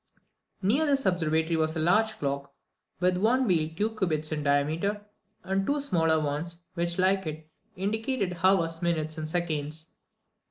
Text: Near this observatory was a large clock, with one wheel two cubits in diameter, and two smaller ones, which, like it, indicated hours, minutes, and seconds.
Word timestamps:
Near 0.63 0.87
this 0.87 1.05
observatory 1.05 1.55
was 1.57 1.75
a 1.75 1.79
large 1.79 2.17
clock, 2.17 2.55
with 2.99 3.17
one 3.17 3.45
wheel 3.45 3.69
two 3.75 3.95
cubits 3.95 4.31
in 4.31 4.41
diameter, 4.41 5.05
and 5.43 5.63
two 5.63 5.79
smaller 5.79 6.19
ones, 6.19 6.63
which, 6.73 6.97
like 6.97 7.27
it, 7.27 7.47
indicated 7.75 8.39
hours, 8.43 8.81
minutes, 8.81 9.19
and 9.19 9.29
seconds. 9.29 9.91